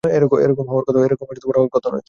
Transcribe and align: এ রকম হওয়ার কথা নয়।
এ 0.03 0.17
রকম 0.19 0.65
হওয়ার 0.67 1.69
কথা 1.73 1.89
নয়। 1.89 1.99